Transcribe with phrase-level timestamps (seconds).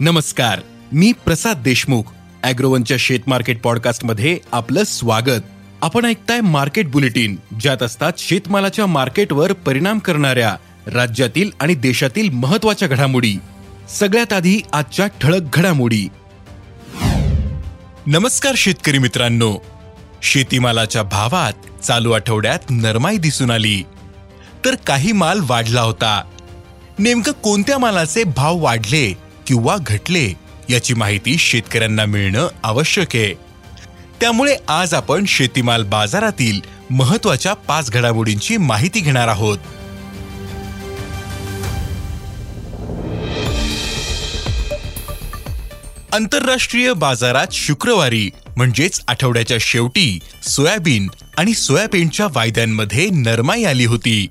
[0.00, 0.60] नमस्कार
[0.92, 2.02] मी प्रसाद देशमुख
[2.42, 5.40] अॅग्रोवनच्या शेत मार्केट पॉडकास्टमध्ये आपलं स्वागत.
[5.82, 13.34] आपण ऐकताय मार्केट बुलेटिन ज्यात असतात शेतमालाच्या मार्केटवर परिणाम करणाऱ्या राज्यातील आणि देशातील महत्त्वाच्या घडामोडी.
[13.88, 16.08] सगळ्यात आधी आजच्या ठळक घडामोडी.
[18.06, 19.56] नमस्कार शेतकरी मित्रांनो.
[20.22, 23.82] शेतीमालाच्या भावात चालू आठवड्यात नरमाई दिसून आली.
[24.64, 26.22] तर काही माल वाढला होता.
[26.98, 29.29] नेमकं कोणत्या मालाचे भाव वाढले?
[29.46, 30.32] किंवा घटले
[30.70, 33.34] याची माहिती शेतकऱ्यांना मिळणं आवश्यक आहे.
[34.20, 39.58] त्यामुळे आज आपण शेतीमाल बाजारातील महत्त्वाच्या पाच घडामोडींची माहिती घेणार आहोत.
[46.12, 54.26] आंतरराष्ट्रीय बाजारात शुक्रवारी म्हणजेच आठवड्याच्या शेवटी सोयाबीन आणि सोयाबीनच्या वायद्यांमध्ये नरमाई आली होती.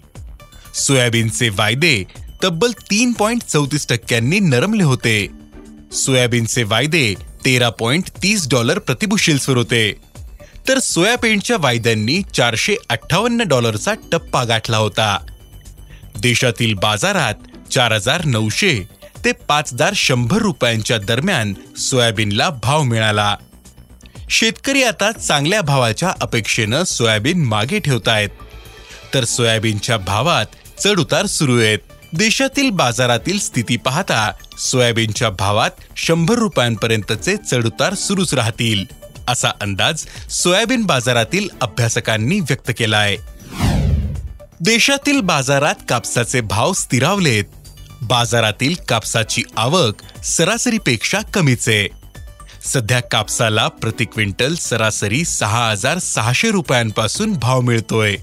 [0.76, 2.04] सोयाबीनचे वायदे
[2.44, 5.28] तब्बल तीन पॉइंट चौतीस टक्क्यांनी नरमले होते.
[5.92, 7.14] सोयाबीनचे वायदे
[7.46, 9.94] तेरा पॉइंट तीस डॉलर प्रतिबुशेल्सवर होते.
[10.68, 15.18] तर सोयाबीनच्या वायद्यांनी चारशे अठ्ठावन्न डॉलरचा टप्पा गाठला होता.
[16.20, 17.34] देशातील बाजारात
[17.72, 18.84] चार हजार नऊशे
[19.26, 23.36] ते पाच हजार शंभर रुपयांच्या दरम्यान सोयाबीनला भाव मिळाला.
[24.30, 28.30] शेतकरी आता चांगल्या भावाच्या अपेक्षेनं सोयाबीन मागे ठेवतायत.
[29.14, 30.46] तर सोयाबीनच्या भावात
[30.80, 31.80] चढउतार सुरू आहेत.
[32.14, 38.84] देशातील बाजारातील स्थिती पाहता सोयाबीनच्या भावात शंभर रुपयांपर्यंतचे चढउतार सुरूच राहतील
[39.28, 43.16] असा अंदाज सोयाबीन बाजारातील अभ्यासकांनी व्यक्त केलाय.
[44.62, 47.44] देशातील बाजारात कापसाचे भाव स्थिरावलेत.
[48.02, 51.68] बाजारातील कापसाची आवक सरासरीपेक्षा कमीच.
[51.70, 51.88] आहे
[52.66, 58.16] सध्या कापसाला प्रति क्विंटल सरासरी सहा हजार सहाशे रुपयांपासून भाव मिळतोय.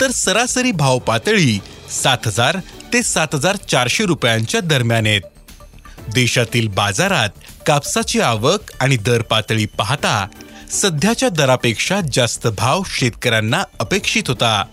[0.00, 1.58] तर सरासरी भाव पातळी
[2.02, 2.56] सात हजार
[2.92, 5.20] ते सात हजार चारशे रुपयांच्या दरम्यान आहेत.
[6.14, 7.28] देशातील बाजारात
[7.66, 10.26] कापसाची आवक आणि दर पातळी पाहता
[10.70, 14.64] सध्याच्या दरापेक्षा जास्त भाव शेतकऱ्यांना अपेक्षित होता.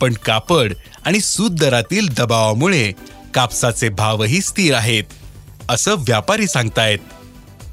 [0.00, 0.72] पण कापड
[1.04, 2.92] आणि सूत दरातील दबावामुळे
[3.34, 5.04] कापसाचे भावही स्थिर आहेत
[5.68, 6.98] असं व्यापारी सांगतायत.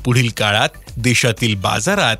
[0.06, 2.18] पुढील काळात देशातील बाजारात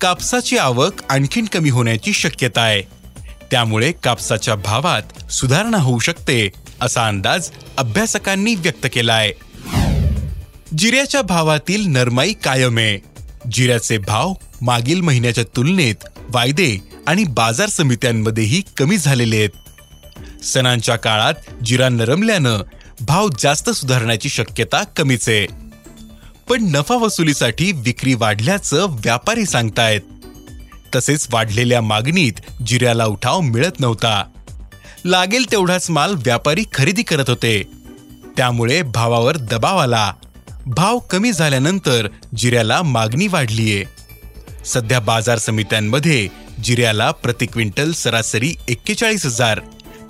[0.00, 2.82] कापसाची आवक आणखीन कमी होण्याची शक्यता आहे.
[3.50, 6.48] त्यामुळे कापसाच्या भावात सुधारणा होऊ शकते
[6.80, 9.32] असा अंदाज अभ्यासकांनी व्यक्त केलाय.
[10.78, 12.98] जिऱ्याच्या भावातील नरमाई कायम आहे.
[13.52, 14.32] जिऱ्याचे भाव
[14.62, 15.94] मागील महिन्याच्या तुलनेत
[16.30, 19.50] वायदे आणि बाजार समित्यांमध्येही कमी झालेले आहेत.
[20.44, 22.58] सणांच्या काळात जिरा नरमल्यानं
[23.00, 25.46] भाव जास्त सुधारण्याची शक्यता कमीच आहे.
[26.48, 30.00] पण नफा वसुलीसाठी विक्री वाढल्याचं व्यापारी सांगतायत.
[30.96, 32.32] तसेच वाढलेल्या मागणीत
[32.66, 34.24] जिऱ्याला उठाव मिळत नव्हता.
[35.04, 37.62] लागेल तेवढाच माल व्यापारी खरेदी करत होते.
[38.36, 40.12] त्यामुळे भावावर दबाव आला.
[40.66, 43.84] भाव कमी झाल्यानंतर जिऱ्याला मागणी वाढलीये.
[44.64, 46.28] सध्या बाजार समित्यांमध्ये
[46.64, 49.60] जिऱ्याला प्रति क्विंटल सरासरी एक्केचाळीस हजार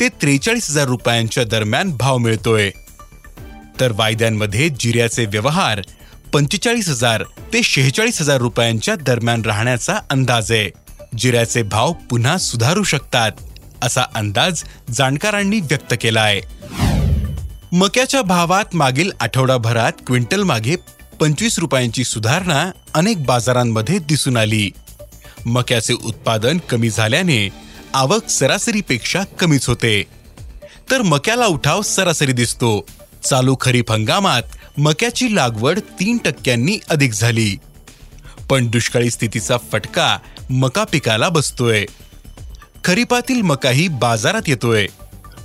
[0.01, 2.71] ते त्रेचाळीस हजार रुपयांच्या दरम्यान भाव मिळतोय.
[3.81, 5.81] तर वायद्यांमध्ये जिऱ्याचे व्यवहार
[6.33, 10.71] पंचेचाळीस हजार ते शेहेचाळीस हजार रुपयांच्या दरम्यान राहण्याचा अंदाज आहे.
[11.19, 13.33] जिऱ्याचे भाव पुन्हा सुधारू शकतात.
[13.83, 16.41] असा अंदाज जाणकारांनी व्यक्त केला आहे.
[17.73, 20.77] मक्याच्या भावात मागील आठवडाभरात क्विंटल मागे
[21.21, 24.71] पंचवीस रुपयांची सुधारणा अनेक बाजारांमध्ये दिसून आली.
[25.47, 27.49] मक्याचे उत्पादन कमी झाल्याने
[27.95, 30.05] आवक सरासरीपेक्षा कमीच होते.
[30.91, 32.87] तर मक्याला उठाव सरासरी दिसतो.
[33.25, 34.43] चालू खरीप हंगामात
[34.79, 37.57] मक्याची लागवड तीन टक्क्यांनी अधिक झाली.
[38.51, 40.19] पण दुष्काळी स्थितीचा फटका
[40.51, 41.87] मका पिकाला बसतोय.
[42.85, 44.87] खरीपातील मकाही बाजारात येतोय.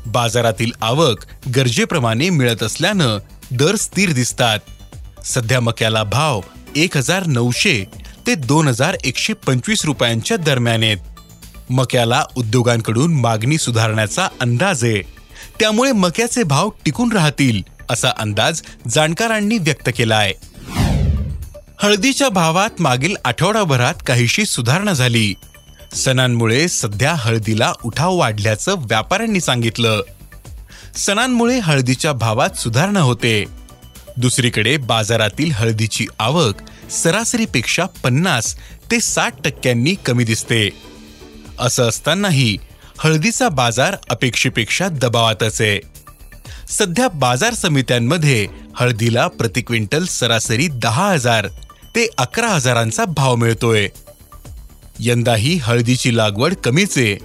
[0.06, 1.26] बाजारातील आवक
[1.56, 3.18] गरजेप्रमाणे मिळत असल्यानं
[3.52, 4.60] दर स्थिर दिसतात.
[5.26, 6.42] सध्या मक्याला भाव
[6.76, 7.84] एक हजार नऊशे
[8.28, 10.98] ते दोन हजार एकशे पंचवीस रुपयांच्या दरम्यान आहेत.
[11.70, 15.02] मक्याला उद्योगांकडून मागणी सुधारण्याचा अंदाज आहे.
[15.60, 20.34] त्यामुळे मक्याचे भाव टिकून राहतील असा अंदाज जाणकारांनी व्यक्त केला आहे
[21.80, 25.34] हळदीच्या भावात मागील आठवडाभरात काहीशी सुधारणा झाली.
[25.96, 30.02] सणांमुळे सध्या हळदीला उठाव वाढल्याचं व्यापाऱ्यांनी सांगितलं.
[30.96, 33.46] सणांमुळे हळदीच्या भावात सुधारणा होते.
[34.18, 36.56] दुसरीकडे बाजारातील हळदीची आवक
[36.92, 38.56] सरासरीपेक्षा पन्नास
[38.92, 40.70] ते साठ टक्क्यांनी कमी दिसते.
[41.60, 42.58] असं असतानाही
[43.00, 45.80] हळदीचा बाजार अपेक्षेपेक्षा दबावातच आहे.
[46.70, 51.48] सध्या बाजार समित्यांमध्ये हळदीला प्रति क्विंटल सरासरी दहा हजार
[51.96, 53.88] ते अकरा हजारांचा भाव मिळतोय.
[55.00, 57.16] यंदाही हळदीची लागवड कमीच आहे.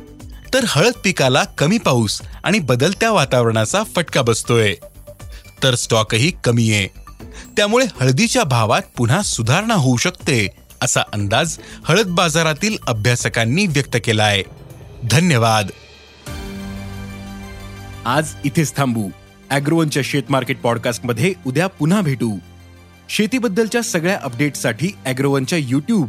[0.55, 4.75] तर हळद पिकाला कमी पाऊस आणि बदलत्या वातावरणाचा फटका बसतोय.
[5.63, 6.89] तर स्टॉकही कमी आहे.
[7.57, 10.49] त्यामुळे हळदीच्या भावात पुन्हा सुधारणा होऊ शकते
[10.83, 14.43] असा अंदाज हळद बाजारातील अभ्यासकांनी व्यक्त केलाय.
[15.11, 15.67] धन्यवाद.
[18.05, 19.11] आज इथेच थांबू.
[19.51, 22.39] अॅग्रोवनच्या शेत मार्केट पॉडकास्टमध्ये उद्या पुन्हा भेटू.
[23.09, 26.09] शेतीबद्दलच्या सगळ्या अपडेटसाठी अॅग्रोवनच्या युट्यूब